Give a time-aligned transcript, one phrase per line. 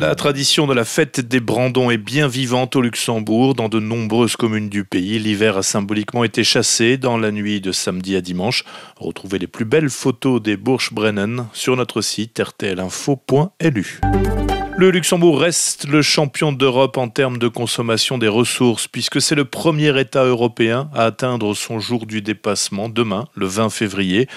[0.00, 3.56] La tradition de la fête des Brandons est bien vivante au Luxembourg.
[3.56, 7.72] Dans de nombreuses communes du pays, l'hiver a symboliquement été chassé dans la nuit de
[7.72, 8.64] samedi à dimanche.
[8.96, 14.00] Retrouvez les plus belles photos des Burschbrennen sur notre site rtlinfo.lu.
[14.80, 19.44] Le Luxembourg reste le champion d'Europe en termes de consommation des ressources, puisque c'est le
[19.44, 24.28] premier État européen à atteindre son jour du dépassement demain, le 20 février.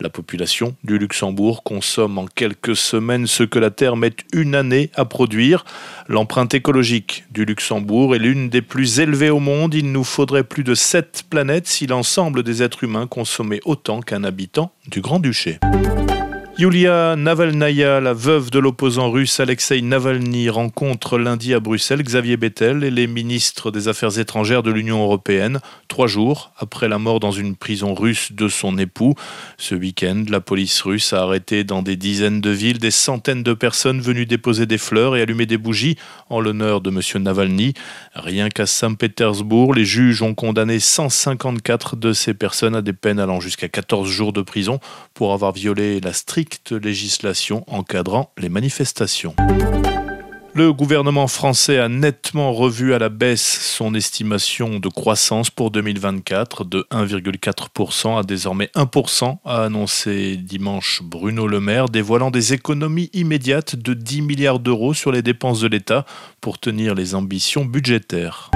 [0.00, 4.90] La population du Luxembourg consomme en quelques semaines ce que la Terre met une année
[4.94, 5.66] à produire.
[6.08, 9.74] L'empreinte écologique du Luxembourg est l'une des plus élevées au monde.
[9.74, 14.24] Il nous faudrait plus de sept planètes si l'ensemble des êtres humains consommaient autant qu'un
[14.24, 15.58] habitant du Grand-Duché.
[16.60, 22.84] Yulia Navalnaya, la veuve de l'opposant russe Alexei Navalny, rencontre lundi à Bruxelles Xavier Bettel
[22.84, 27.30] et les ministres des Affaires étrangères de l'Union européenne, trois jours après la mort dans
[27.30, 29.14] une prison russe de son époux.
[29.56, 33.54] Ce week-end, la police russe a arrêté dans des dizaines de villes des centaines de
[33.54, 35.96] personnes venues déposer des fleurs et allumer des bougies
[36.28, 37.22] en l'honneur de M.
[37.22, 37.72] Navalny.
[38.14, 43.40] Rien qu'à Saint-Pétersbourg, les juges ont condamné 154 de ces personnes à des peines allant
[43.40, 44.78] jusqu'à 14 jours de prison
[45.14, 46.12] pour avoir violé la
[46.70, 49.34] législation encadrant les manifestations.
[50.52, 56.64] Le gouvernement français a nettement revu à la baisse son estimation de croissance pour 2024
[56.64, 63.76] de 1,4% à désormais 1%, a annoncé dimanche Bruno Le Maire, dévoilant des économies immédiates
[63.76, 66.04] de 10 milliards d'euros sur les dépenses de l'État
[66.40, 68.50] pour tenir les ambitions budgétaires.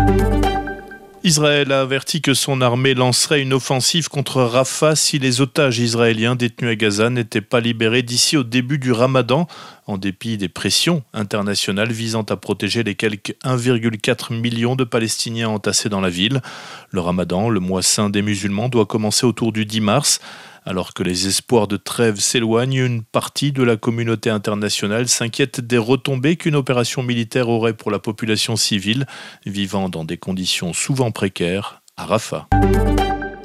[1.26, 6.36] Israël a averti que son armée lancerait une offensive contre Rafah si les otages israéliens
[6.36, 9.46] détenus à Gaza n'étaient pas libérés d'ici au début du ramadan,
[9.86, 15.88] en dépit des pressions internationales visant à protéger les quelques 1,4 million de Palestiniens entassés
[15.88, 16.42] dans la ville.
[16.90, 20.20] Le ramadan, le mois saint des musulmans, doit commencer autour du 10 mars.
[20.66, 25.76] Alors que les espoirs de trêve s'éloignent, une partie de la communauté internationale s'inquiète des
[25.76, 29.06] retombées qu'une opération militaire aurait pour la population civile
[29.44, 32.48] vivant dans des conditions souvent précaires à Rafah.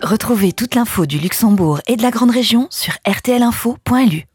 [0.02, 4.30] Retrouvez toute l'info du Luxembourg et de la Grande Région sur rtlinfo.lu.